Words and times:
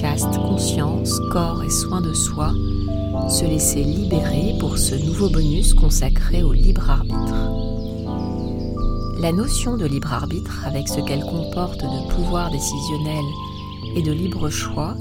Conscience, 0.00 1.20
corps 1.30 1.62
et 1.62 1.68
soins 1.68 2.00
de 2.00 2.14
soi, 2.14 2.54
se 3.28 3.44
laisser 3.44 3.84
libérer 3.84 4.54
pour 4.58 4.78
ce 4.78 4.94
nouveau 4.94 5.28
bonus 5.28 5.74
consacré 5.74 6.42
au 6.42 6.54
libre 6.54 6.88
arbitre. 6.88 7.34
La 9.20 9.30
notion 9.30 9.76
de 9.76 9.84
libre 9.84 10.14
arbitre, 10.14 10.64
avec 10.64 10.88
ce 10.88 11.00
qu'elle 11.00 11.20
comporte 11.20 11.82
de 11.82 12.14
pouvoir 12.14 12.50
décisionnel 12.50 13.24
et 13.94 14.02
de 14.02 14.12
libre 14.12 14.48
choix, 14.48 14.96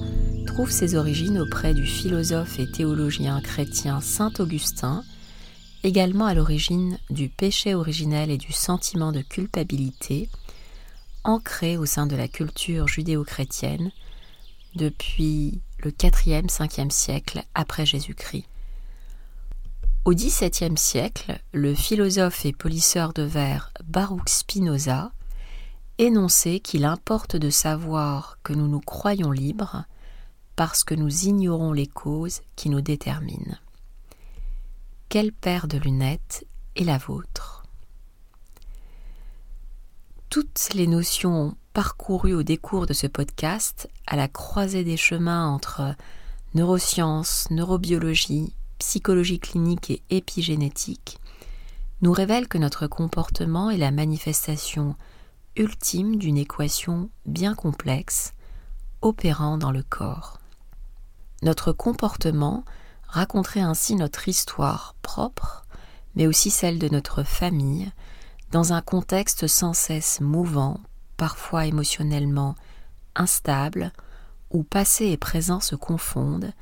trouve 0.46 0.70
ses 0.70 0.96
origines 0.96 1.40
auprès 1.40 1.74
du 1.74 1.86
philosophe 1.86 2.60
et 2.60 2.70
théologien 2.70 3.40
chrétien 3.40 4.02
Saint 4.02 4.34
Augustin, 4.40 5.06
également 5.86 6.26
à 6.26 6.34
l'origine 6.34 6.98
du 7.10 7.30
péché 7.30 7.74
originel 7.74 8.30
et 8.32 8.38
du 8.38 8.52
sentiment 8.52 9.14
de 9.14 9.22
culpabilité, 9.22 10.28
ancré 11.24 11.78
au 11.78 11.86
sein 11.86 12.06
de 12.06 12.18
la 12.18 12.28
culture 12.28 12.90
judéo-chrétienne 12.90 13.92
depuis 14.80 15.62
le 15.80 15.92
4e, 15.92 16.48
5e 16.48 16.90
siècle 16.90 17.44
après 17.54 17.86
Jésus-Christ. 17.86 18.46
Au 20.06 20.14
XVIIe 20.14 20.78
siècle, 20.78 21.40
le 21.52 21.76
philosophe 21.76 22.46
et 22.46 22.54
polisseur 22.54 23.14
de 23.14 23.24
verre 23.24 23.74
Baruch 23.84 24.30
Spinoza 24.30 25.12
énonçait 25.98 26.62
qu'il 26.62 26.86
importe 26.86 27.36
de 27.36 27.50
savoir 27.50 28.40
que 28.42 28.54
nous 28.54 28.68
nous 28.68 28.80
croyons 28.80 29.32
libres 29.32 29.84
parce 30.56 30.86
que 30.86 30.96
nous 30.96 31.26
ignorons 31.26 31.74
les 31.74 31.88
causes 31.88 32.42
qui 32.56 32.70
nous 32.70 32.82
déterminent. 32.82 33.58
Quelle 35.10 35.34
paire 35.34 35.68
de 35.68 35.78
lunettes 35.78 36.46
est 36.78 36.86
la 36.86 36.98
vôtre? 36.98 37.64
Toutes 40.30 40.70
les 40.74 40.88
notions 40.88 41.58
parcourues 41.80 42.34
au 42.34 42.44
décours 42.44 42.88
de 42.88 42.92
ce 42.94 43.08
podcast, 43.08 43.90
à 44.06 44.18
la 44.18 44.28
croisée 44.28 44.84
des 44.84 44.98
chemins 44.98 45.48
entre 45.48 45.96
neurosciences, 46.54 47.48
neurobiologie, 47.52 48.54
psychologie 48.80 49.40
clinique 49.40 49.90
et 49.90 50.04
épigénétique, 50.10 51.20
nous 52.02 52.12
révèlent 52.12 52.50
que 52.50 52.58
notre 52.58 52.88
comportement 52.88 53.70
est 53.70 53.78
la 53.78 53.92
manifestation 53.92 54.98
ultime 55.56 56.18
d'une 56.18 56.38
équation 56.38 57.10
bien 57.26 57.56
complexe 57.56 58.34
opérant 59.00 59.58
dans 59.58 59.72
le 59.72 59.84
corps. 59.84 60.38
Notre 61.44 61.72
comportement 61.72 62.66
raconterait 63.08 63.62
ainsi 63.62 63.96
notre 63.96 64.28
histoire 64.28 64.96
propre, 65.02 65.66
mais 66.16 66.28
aussi 66.28 66.50
celle 66.52 66.78
de 66.78 66.90
notre 66.90 67.24
famille, 67.24 67.90
dans 68.52 68.74
un 68.74 68.82
contexte 68.82 69.48
sans 69.48 69.72
cesse 69.72 70.20
mouvant, 70.20 70.82
parfois 71.20 71.66
émotionnellement 71.66 72.56
instable, 73.14 73.92
où 74.52 74.64
passé 74.64 75.08
et 75.08 75.18
présent 75.18 75.60
se 75.60 75.76
confondent, 75.76 76.54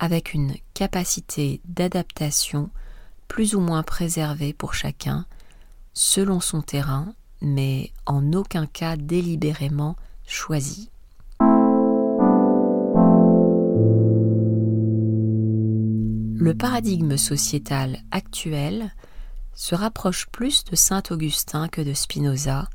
avec 0.00 0.34
une 0.34 0.56
capacité 0.74 1.60
d'adaptation 1.64 2.68
plus 3.28 3.54
ou 3.54 3.60
moins 3.60 3.84
préservée 3.84 4.52
pour 4.52 4.74
chacun, 4.74 5.24
selon 5.94 6.40
son 6.40 6.62
terrain, 6.62 7.14
mais 7.40 7.92
en 8.04 8.32
aucun 8.32 8.66
cas 8.66 8.96
délibérément 8.96 9.94
choisi. 10.26 10.90
Le 16.34 16.54
paradigme 16.58 17.16
sociétal 17.16 17.98
actuel 18.10 18.92
se 19.54 19.76
rapproche 19.76 20.26
plus 20.26 20.64
de 20.64 20.74
saint 20.74 21.04
Augustin 21.10 21.68
que 21.68 21.80
de 21.80 21.94
Spinoza, 21.94 22.68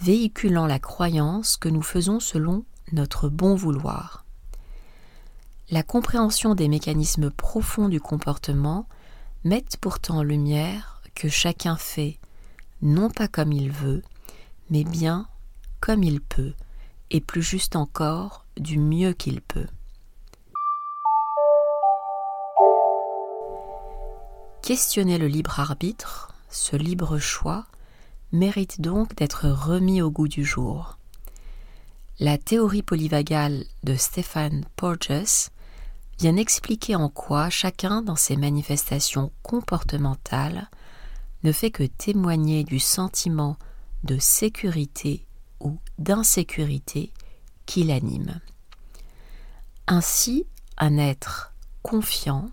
véhiculant 0.00 0.66
la 0.66 0.78
croyance 0.78 1.56
que 1.56 1.68
nous 1.68 1.82
faisons 1.82 2.20
selon 2.20 2.64
notre 2.92 3.28
bon 3.28 3.54
vouloir. 3.54 4.24
La 5.70 5.82
compréhension 5.82 6.54
des 6.54 6.68
mécanismes 6.68 7.30
profonds 7.30 7.88
du 7.88 8.00
comportement 8.00 8.86
met 9.44 9.64
pourtant 9.80 10.18
en 10.18 10.22
lumière 10.22 11.02
que 11.14 11.28
chacun 11.28 11.76
fait 11.76 12.18
non 12.82 13.08
pas 13.08 13.28
comme 13.28 13.52
il 13.52 13.70
veut, 13.70 14.02
mais 14.70 14.84
bien 14.84 15.26
comme 15.80 16.02
il 16.02 16.20
peut, 16.20 16.54
et 17.10 17.20
plus 17.20 17.42
juste 17.42 17.76
encore 17.76 18.44
du 18.56 18.78
mieux 18.78 19.12
qu'il 19.12 19.40
peut. 19.40 19.66
Questionner 24.62 25.18
le 25.18 25.26
libre 25.26 25.60
arbitre, 25.60 26.34
ce 26.48 26.76
libre 26.76 27.18
choix, 27.18 27.66
mérite 28.34 28.80
donc 28.80 29.14
d'être 29.14 29.48
remis 29.48 30.02
au 30.02 30.10
goût 30.10 30.28
du 30.28 30.44
jour. 30.44 30.98
La 32.18 32.36
théorie 32.36 32.82
polyvagale 32.82 33.64
de 33.84 33.94
Stéphane 33.94 34.64
Porges 34.76 35.50
vient 36.18 36.36
expliquer 36.36 36.96
en 36.96 37.08
quoi 37.08 37.48
chacun 37.48 38.02
dans 38.02 38.16
ses 38.16 38.36
manifestations 38.36 39.32
comportementales 39.42 40.68
ne 41.44 41.52
fait 41.52 41.70
que 41.70 41.84
témoigner 41.84 42.64
du 42.64 42.78
sentiment 42.78 43.56
de 44.02 44.18
sécurité 44.18 45.26
ou 45.60 45.78
d'insécurité 45.98 47.12
qui 47.66 47.84
l'anime. 47.84 48.40
Ainsi, 49.86 50.46
un 50.78 50.98
être 50.98 51.52
confiant 51.82 52.50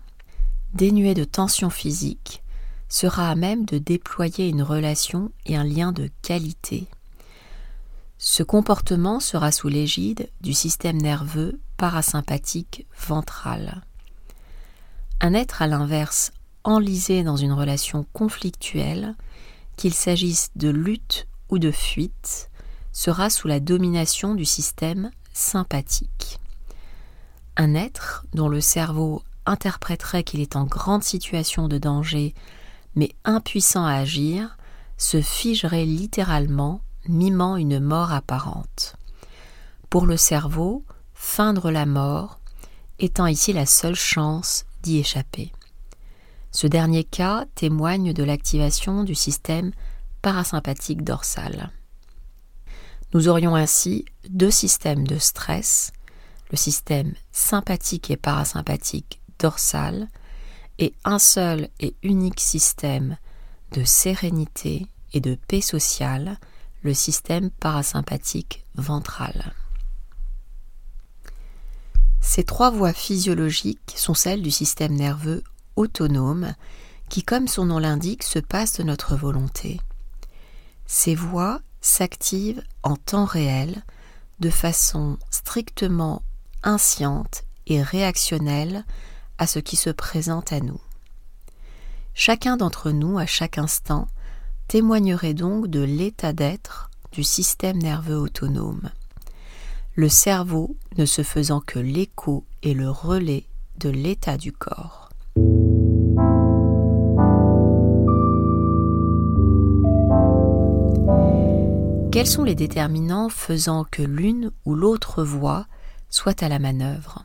dénué 0.74 1.14
de 1.14 1.24
tension 1.24 1.70
physique, 1.70 2.42
sera 2.92 3.30
à 3.30 3.34
même 3.34 3.64
de 3.64 3.78
déployer 3.78 4.50
une 4.50 4.62
relation 4.62 5.32
et 5.46 5.56
un 5.56 5.64
lien 5.64 5.92
de 5.92 6.10
qualité. 6.20 6.88
Ce 8.18 8.42
comportement 8.42 9.18
sera 9.18 9.50
sous 9.50 9.68
l'égide 9.68 10.28
du 10.42 10.52
système 10.52 11.00
nerveux 11.00 11.58
parasympathique 11.78 12.86
ventral. 13.08 13.82
Un 15.22 15.32
être 15.32 15.62
à 15.62 15.68
l'inverse 15.68 16.32
enlisé 16.64 17.24
dans 17.24 17.36
une 17.38 17.54
relation 17.54 18.04
conflictuelle, 18.12 19.14
qu'il 19.78 19.94
s'agisse 19.94 20.50
de 20.56 20.68
lutte 20.68 21.26
ou 21.48 21.58
de 21.58 21.70
fuite, 21.70 22.50
sera 22.92 23.30
sous 23.30 23.48
la 23.48 23.58
domination 23.58 24.34
du 24.34 24.44
système 24.44 25.10
sympathique. 25.32 26.38
Un 27.56 27.74
être 27.74 28.26
dont 28.34 28.50
le 28.50 28.60
cerveau 28.60 29.22
interpréterait 29.46 30.24
qu'il 30.24 30.40
est 30.40 30.56
en 30.56 30.66
grande 30.66 31.02
situation 31.02 31.68
de 31.68 31.78
danger, 31.78 32.34
mais 32.94 33.14
impuissant 33.24 33.84
à 33.84 33.94
agir, 33.94 34.56
se 34.98 35.20
figerait 35.20 35.84
littéralement, 35.84 36.80
mimant 37.08 37.56
une 37.56 37.80
mort 37.80 38.12
apparente. 38.12 38.96
Pour 39.90 40.06
le 40.06 40.16
cerveau, 40.16 40.84
feindre 41.14 41.70
la 41.70 41.86
mort 41.86 42.38
étant 42.98 43.26
ici 43.26 43.52
la 43.52 43.66
seule 43.66 43.96
chance 43.96 44.64
d'y 44.82 44.98
échapper. 44.98 45.52
Ce 46.50 46.66
dernier 46.66 47.04
cas 47.04 47.46
témoigne 47.54 48.12
de 48.12 48.22
l'activation 48.22 49.04
du 49.04 49.14
système 49.14 49.72
parasympathique 50.20 51.02
dorsal. 51.02 51.70
Nous 53.14 53.28
aurions 53.28 53.54
ainsi 53.54 54.04
deux 54.28 54.50
systèmes 54.50 55.06
de 55.06 55.18
stress, 55.18 55.92
le 56.50 56.56
système 56.56 57.12
sympathique 57.32 58.10
et 58.10 58.16
parasympathique 58.16 59.20
dorsale 59.38 60.08
et 60.82 60.92
un 61.04 61.20
seul 61.20 61.68
et 61.78 61.94
unique 62.02 62.40
système 62.40 63.16
de 63.70 63.84
sérénité 63.84 64.88
et 65.12 65.20
de 65.20 65.36
paix 65.36 65.60
sociale, 65.60 66.40
le 66.82 66.92
système 66.92 67.50
parasympathique 67.50 68.64
ventral. 68.74 69.54
Ces 72.20 72.42
trois 72.42 72.70
voies 72.70 72.92
physiologiques 72.92 73.94
sont 73.94 74.14
celles 74.14 74.42
du 74.42 74.50
système 74.50 74.96
nerveux 74.96 75.44
autonome 75.76 76.52
qui, 77.08 77.22
comme 77.22 77.46
son 77.46 77.66
nom 77.66 77.78
l'indique, 77.78 78.24
se 78.24 78.40
passe 78.40 78.78
de 78.78 78.82
notre 78.82 79.14
volonté. 79.14 79.80
Ces 80.86 81.14
voies 81.14 81.60
s'activent 81.80 82.64
en 82.82 82.96
temps 82.96 83.24
réel 83.24 83.84
de 84.40 84.50
façon 84.50 85.16
strictement 85.30 86.22
insciente 86.64 87.44
et 87.68 87.80
réactionnelle 87.80 88.84
ce 89.46 89.58
qui 89.58 89.76
se 89.76 89.90
présente 89.90 90.52
à 90.52 90.60
nous. 90.60 90.80
Chacun 92.14 92.56
d'entre 92.56 92.90
nous, 92.90 93.18
à 93.18 93.26
chaque 93.26 93.58
instant, 93.58 94.08
témoignerait 94.68 95.34
donc 95.34 95.68
de 95.68 95.80
l'état 95.80 96.32
d'être 96.32 96.90
du 97.12 97.24
système 97.24 97.78
nerveux 97.78 98.16
autonome, 98.16 98.90
le 99.94 100.08
cerveau 100.08 100.76
ne 100.96 101.04
se 101.04 101.22
faisant 101.22 101.60
que 101.60 101.78
l'écho 101.78 102.46
et 102.62 102.72
le 102.72 102.90
relais 102.90 103.44
de 103.78 103.90
l'état 103.90 104.38
du 104.38 104.52
corps. 104.52 105.10
Quels 112.10 112.26
sont 112.26 112.44
les 112.44 112.54
déterminants 112.54 113.28
faisant 113.28 113.84
que 113.84 114.02
l'une 114.02 114.50
ou 114.64 114.74
l'autre 114.74 115.24
voie 115.24 115.66
soit 116.08 116.42
à 116.42 116.48
la 116.48 116.58
manœuvre? 116.58 117.24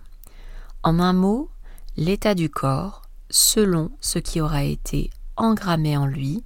En 0.83 0.99
un 0.99 1.13
mot, 1.13 1.49
l'état 1.97 2.35
du 2.35 2.49
corps 2.49 3.01
selon 3.29 3.91
ce 3.99 4.19
qui 4.19 4.39
aura 4.39 4.63
été 4.63 5.09
engrammé 5.35 5.97
en 5.97 6.05
lui, 6.05 6.43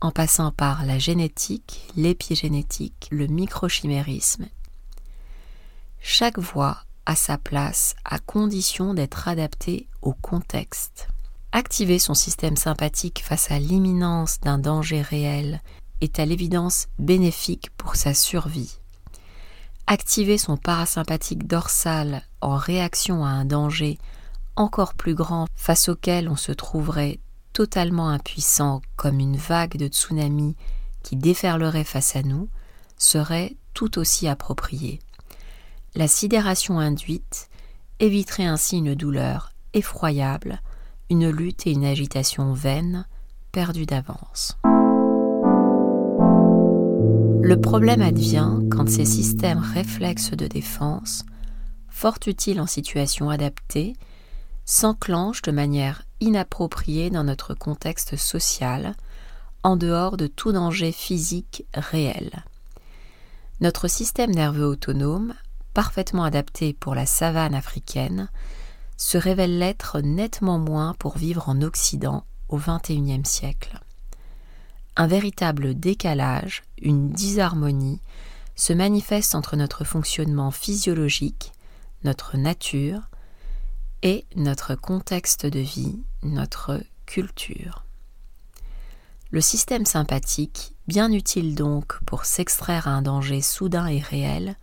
en 0.00 0.10
passant 0.10 0.52
par 0.52 0.84
la 0.84 0.98
génétique, 0.98 1.88
l'épigénétique, 1.96 3.08
le 3.10 3.26
microchimérisme. 3.26 4.46
Chaque 6.00 6.38
voix 6.38 6.78
a 7.06 7.16
sa 7.16 7.38
place 7.38 7.94
à 8.04 8.18
condition 8.18 8.94
d'être 8.94 9.28
adaptée 9.28 9.88
au 10.02 10.12
contexte. 10.12 11.08
Activer 11.52 11.98
son 11.98 12.14
système 12.14 12.56
sympathique 12.56 13.22
face 13.24 13.50
à 13.50 13.58
l'imminence 13.58 14.40
d'un 14.40 14.58
danger 14.58 15.02
réel 15.02 15.60
est 16.00 16.18
à 16.18 16.26
l'évidence 16.26 16.88
bénéfique 16.98 17.70
pour 17.76 17.96
sa 17.96 18.14
survie. 18.14 18.78
Activer 19.86 20.38
son 20.38 20.56
parasympathique 20.56 21.46
dorsal 21.46 22.22
en 22.40 22.56
réaction 22.56 23.24
à 23.24 23.28
un 23.28 23.44
danger 23.44 23.98
encore 24.56 24.94
plus 24.94 25.14
grand 25.14 25.46
face 25.54 25.88
auquel 25.88 26.28
on 26.28 26.36
se 26.36 26.52
trouverait 26.52 27.20
totalement 27.52 28.08
impuissant 28.08 28.80
comme 28.96 29.20
une 29.20 29.36
vague 29.36 29.76
de 29.76 29.86
tsunami 29.86 30.56
qui 31.02 31.16
déferlerait 31.16 31.84
face 31.84 32.16
à 32.16 32.22
nous 32.22 32.48
serait 32.96 33.56
tout 33.74 33.98
aussi 33.98 34.28
approprié. 34.28 35.00
La 35.94 36.08
sidération 36.08 36.78
induite 36.78 37.48
éviterait 38.00 38.46
ainsi 38.46 38.78
une 38.78 38.94
douleur 38.94 39.52
effroyable, 39.74 40.60
une 41.10 41.28
lutte 41.28 41.66
et 41.66 41.72
une 41.72 41.84
agitation 41.84 42.52
vaines, 42.52 43.06
perdues 43.52 43.86
d'avance. 43.86 44.56
Le 47.42 47.56
problème 47.60 48.00
advient 48.00 48.60
quand 48.70 48.88
ces 48.88 49.04
systèmes 49.04 49.58
réflexes 49.58 50.30
de 50.30 50.46
défense, 50.46 51.24
fort 51.88 52.18
utiles 52.26 52.60
en 52.60 52.66
situation 52.66 53.28
adaptée, 53.28 53.94
s'enclenchent 54.64 55.42
de 55.42 55.52
manière 55.52 56.04
inappropriée 56.20 57.10
dans 57.10 57.24
notre 57.24 57.54
contexte 57.54 58.16
social, 58.16 58.94
en 59.62 59.76
dehors 59.76 60.16
de 60.16 60.26
tout 60.26 60.52
danger 60.52 60.92
physique 60.92 61.66
réel. 61.74 62.44
Notre 63.60 63.88
système 63.88 64.32
nerveux 64.32 64.66
autonome, 64.66 65.34
parfaitement 65.74 66.24
adapté 66.24 66.72
pour 66.72 66.94
la 66.94 67.06
savane 67.06 67.54
africaine, 67.54 68.28
se 68.96 69.18
révèle 69.18 69.58
l'être 69.58 70.00
nettement 70.00 70.58
moins 70.58 70.94
pour 70.98 71.16
vivre 71.16 71.48
en 71.48 71.60
Occident 71.62 72.24
au 72.48 72.58
XXIe 72.58 73.24
siècle. 73.24 73.80
Un 74.96 75.06
véritable 75.06 75.74
décalage, 75.74 76.62
une 76.80 77.10
disharmonie, 77.10 78.00
se 78.54 78.72
manifeste 78.72 79.34
entre 79.34 79.56
notre 79.56 79.84
fonctionnement 79.84 80.50
physiologique, 80.50 81.52
notre 82.04 82.36
nature, 82.36 83.00
et 84.02 84.26
notre 84.34 84.74
contexte 84.74 85.46
de 85.46 85.60
vie, 85.60 86.02
notre 86.22 86.82
culture. 87.06 87.84
Le 89.30 89.40
système 89.40 89.86
sympathique, 89.86 90.74
bien 90.88 91.10
utile 91.12 91.54
donc 91.54 91.98
pour 92.04 92.24
s'extraire 92.24 92.88
à 92.88 92.92
un 92.92 93.02
danger 93.02 93.40
soudain 93.40 93.86
et 93.86 94.00
réel, 94.00 94.56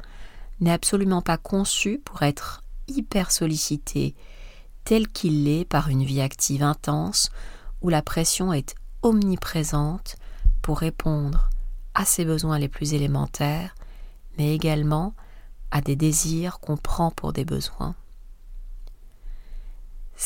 n'est 0.60 0.72
absolument 0.72 1.22
pas 1.22 1.38
conçu 1.38 2.00
pour 2.04 2.22
être 2.22 2.64
hyper 2.88 3.32
sollicité 3.32 4.16
tel 4.84 5.08
qu'il 5.08 5.46
l'est 5.46 5.66
par 5.66 5.90
une 5.90 6.04
vie 6.04 6.22
active 6.22 6.64
intense 6.64 7.30
où 7.82 7.90
la 7.90 8.02
pression 8.02 8.52
est 8.52 8.76
omniprésente 9.02 10.18
pour 10.62 10.80
répondre 10.80 11.50
à 11.94 12.06
ses 12.06 12.26
besoins 12.26 12.60
les 12.60 12.68
plus 12.68 12.94
élémentaires, 12.94 13.76
mais 14.38 14.54
également 14.54 15.14
à 15.72 15.82
des 15.82 15.96
désirs 15.96 16.60
qu'on 16.60 16.78
prend 16.78 17.12
pour 17.12 17.34
des 17.34 17.46
besoins. 17.46 17.96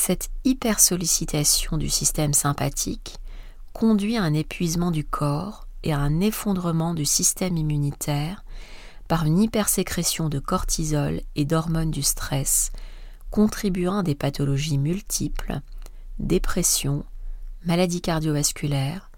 Cette 0.06 0.32
hypersollicitation 0.44 1.78
du 1.78 1.88
système 1.88 2.34
sympathique 2.34 3.20
conduit 3.72 4.18
à 4.18 4.24
un 4.24 4.34
épuisement 4.34 4.92
du 4.92 5.06
corps 5.06 5.66
et 5.84 5.94
à 5.94 5.98
un 5.98 6.20
effondrement 6.20 6.94
du 6.94 7.06
système 7.06 7.56
immunitaire 7.56 8.44
par 9.08 9.24
une 9.24 9.40
hypersécrétion 9.40 10.28
de 10.28 10.40
cortisol 10.40 11.22
et 11.38 11.46
d'hormones 11.46 11.90
du 11.90 12.04
stress, 12.04 12.74
contribuant 13.32 14.00
à 14.00 14.04
des 14.04 14.14
pathologies 14.14 14.78
multiples, 14.78 15.62
dépression, 16.20 17.06
maladies 17.64 18.02
cardiovasculaires, 18.02 19.10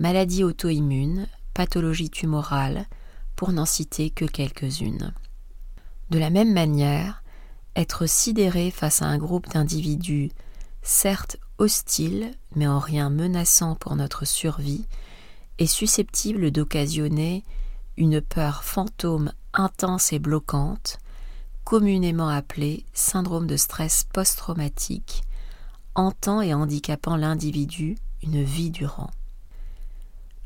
maladies 0.00 0.42
auto-immunes, 0.42 1.28
pathologies 1.54 2.10
tumorales, 2.10 2.88
pour 3.36 3.52
n'en 3.52 3.64
citer 3.64 4.10
que 4.10 4.24
quelques-unes. 4.24 5.14
De 6.10 6.18
la 6.18 6.30
même 6.30 6.52
manière, 6.52 7.22
être 7.76 8.06
sidéré 8.06 8.70
face 8.70 9.02
à 9.02 9.06
un 9.06 9.18
groupe 9.18 9.48
d'individus, 9.48 10.30
certes 10.82 11.36
hostiles, 11.58 12.32
mais 12.54 12.66
en 12.66 12.78
rien 12.78 13.10
menaçant 13.10 13.76
pour 13.76 13.94
notre 13.94 14.24
survie, 14.24 14.86
est 15.58 15.66
susceptible 15.66 16.50
d'occasionner 16.50 17.44
une 17.96 18.20
peur 18.20 18.64
fantôme 18.64 19.32
intense 19.52 20.12
et 20.12 20.18
bloquante, 20.18 20.98
communément 21.64 22.28
appelée 22.28 22.84
syndrome 22.92 23.46
de 23.46 23.56
stress 23.56 24.06
post-traumatique, 24.12 25.22
hantant 25.94 26.40
et 26.40 26.54
handicapant 26.54 27.16
l'individu 27.16 27.96
une 28.22 28.42
vie 28.42 28.70
durant. 28.70 29.10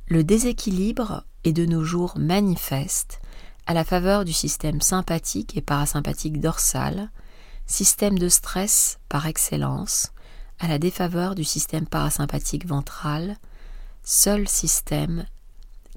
Le 0.08 0.24
déséquilibre 0.24 1.24
est 1.44 1.52
de 1.52 1.66
nos 1.66 1.84
jours 1.84 2.14
manifeste 2.16 3.20
à 3.66 3.74
la 3.74 3.84
faveur 3.84 4.24
du 4.24 4.32
système 4.32 4.80
sympathique 4.80 5.56
et 5.56 5.60
parasympathique 5.60 6.40
dorsal, 6.40 7.10
système 7.66 8.18
de 8.18 8.28
stress 8.28 8.98
par 9.08 9.26
excellence, 9.26 10.12
à 10.58 10.68
la 10.68 10.78
défaveur 10.78 11.34
du 11.34 11.44
système 11.44 11.86
parasympathique 11.86 12.66
ventral, 12.66 13.36
seul 14.02 14.48
système 14.48 15.26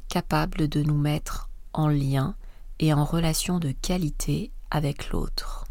capable 0.07 0.67
de 0.67 0.83
nous 0.83 0.97
mettre 0.97 1.49
en 1.73 1.87
lien 1.87 2.35
et 2.79 2.93
en 2.93 3.03
relation 3.03 3.59
de 3.59 3.71
qualité 3.71 4.51
avec 4.69 5.09
l'autre. 5.09 5.65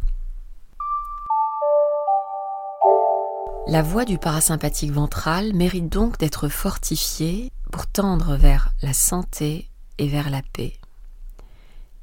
La 3.69 3.83
voie 3.83 4.05
du 4.05 4.19
parasympathique 4.19 4.91
ventral 4.91 5.53
mérite 5.55 5.89
donc 5.89 6.19
d'être 6.19 6.49
fortifiée 6.49 7.53
pour 7.71 7.87
tendre 7.87 8.37
vers 8.37 8.75
la 8.83 8.93
santé 8.93 9.71
et 9.99 10.09
vers 10.09 10.31
la 10.31 10.43
paix. 10.53 10.75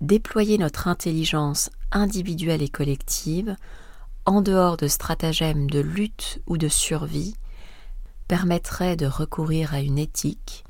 Déployer 0.02 0.58
notre 0.58 0.88
intelligence 0.88 1.70
individuelle 1.92 2.62
et 2.62 2.70
collective 2.70 3.56
en 4.26 4.42
dehors 4.42 4.78
de 4.78 4.88
stratagèmes 4.88 5.70
de 5.70 5.80
lutte 5.80 6.40
ou 6.46 6.58
de 6.58 6.68
survie, 6.68 7.36
permettrait 8.28 8.96
de 8.96 9.08
recourir 9.08 9.74
à 9.74 9.82
une 9.82 9.98
éthique 9.98 10.64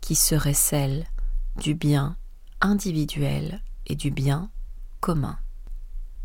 qui 0.00 0.16
serait 0.16 0.52
celle 0.52 1.06
du 1.56 1.74
bien 1.74 2.16
individuel 2.60 3.62
et 3.86 3.94
du 3.94 4.10
bien 4.10 4.50
commun. 5.00 5.38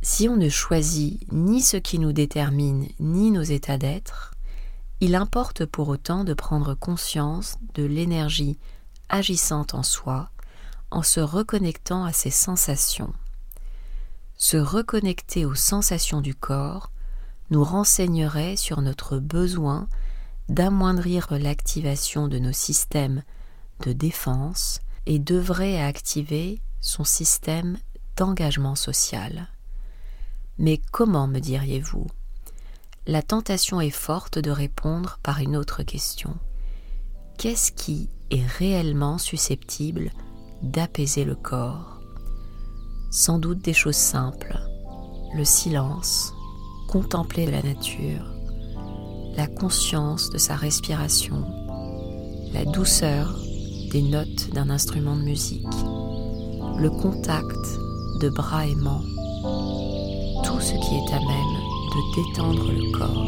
Si 0.02 0.28
on 0.28 0.36
ne 0.36 0.50
choisit 0.50 1.32
ni 1.32 1.62
ce 1.62 1.78
qui 1.78 2.00
nous 2.00 2.12
détermine 2.12 2.88
ni 3.00 3.30
nos 3.30 3.44
états 3.44 3.78
d'être, 3.78 4.34
il 5.00 5.14
importe 5.14 5.66
pour 5.66 5.90
autant 5.90 6.24
de 6.24 6.34
prendre 6.34 6.74
conscience 6.74 7.58
de 7.76 7.84
l'énergie 7.84 8.58
agissante 9.10 9.76
en 9.76 9.84
soi 9.84 10.32
en 10.92 11.04
se 11.04 11.20
reconnectant 11.20 12.06
à 12.06 12.14
ses 12.14 12.32
sensations 12.32 13.14
se 14.40 14.56
reconnecter 14.56 15.46
aux 15.46 15.54
sensations 15.54 16.22
du 16.22 16.34
corps 16.34 16.92
nous 17.52 17.64
renseignerait 17.64 18.56
sur 18.56 18.82
notre 18.82 19.20
besoin 19.20 19.88
d'amoindrir 20.48 21.28
l'activation 21.30 22.28
de 22.28 22.40
nos 22.40 22.54
systèmes 22.54 23.22
de 23.82 23.92
défense 23.92 24.80
et 25.06 25.20
devrait 25.20 25.82
activer 25.82 26.62
son 26.80 27.04
système 27.04 27.78
d'engagement 28.16 28.76
social. 28.76 29.50
Mais 30.58 30.80
comment 30.92 31.28
me 31.28 31.40
diriez-vous? 31.40 32.08
La 33.08 33.22
tentation 33.22 33.82
est 33.82 33.90
forte 33.90 34.40
de 34.40 34.52
répondre 34.52 35.20
par 35.22 35.40
une 35.40 35.58
autre 35.58 35.84
question. 35.84 36.38
Qu'est-ce 37.38 37.72
qui 37.74 38.10
est 38.32 38.46
réellement 38.46 39.18
susceptible 39.18 40.12
d'apaiser 40.64 41.24
le 41.26 41.36
corps 41.36 42.00
sans 43.12 43.40
doute 43.40 43.64
des 43.64 43.74
choses 43.74 43.96
simples, 43.96 44.60
le 45.36 45.44
silence, 45.44 46.34
contempler 46.88 47.46
la 47.46 47.64
nature, 47.64 48.26
la 49.36 49.48
conscience 49.48 50.30
de 50.30 50.38
sa 50.38 50.56
respiration, 50.56 51.44
la 52.54 52.66
douceur 52.66 53.40
des 53.92 54.02
notes 54.02 54.50
d'un 54.54 54.70
instrument 54.70 55.16
de 55.16 55.24
musique, 55.24 55.66
le 56.78 56.90
contact 56.90 57.80
de 58.22 58.30
bras 58.30 58.68
aimants, 58.68 59.04
tout 60.44 60.60
ce 60.60 60.74
qui 60.74 60.96
est 60.96 61.14
à 61.14 61.20
même 61.20 61.60
de 61.96 62.02
détendre 62.16 62.72
le 62.72 62.92
corps. 62.98 63.26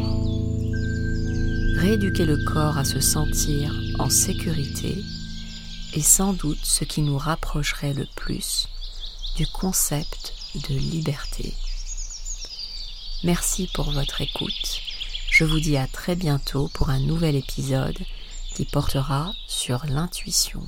Rééduquer 1.82 2.26
le 2.26 2.38
corps 2.46 2.78
à 2.78 2.84
se 2.84 3.00
sentir 3.00 3.74
en 3.98 4.10
sécurité 4.10 5.04
est 5.93 6.01
sans 6.01 6.33
doute 6.33 6.63
ce 6.63 6.83
qui 6.83 7.01
nous 7.01 7.17
rapprocherait 7.17 7.93
le 7.93 8.07
plus 8.15 8.67
du 9.36 9.48
concept 9.48 10.33
de 10.55 10.75
liberté. 10.75 11.53
Merci 13.24 13.69
pour 13.74 13.91
votre 13.91 14.21
écoute. 14.21 14.81
Je 15.29 15.43
vous 15.45 15.60
dis 15.60 15.77
à 15.77 15.88
très 15.88 16.15
bientôt 16.15 16.69
pour 16.74 16.89
un 16.89 17.00
nouvel 17.00 17.36
épisode 17.36 17.98
qui 18.55 18.65
portera 18.65 19.33
sur 19.48 19.86
l'intuition. 19.86 20.62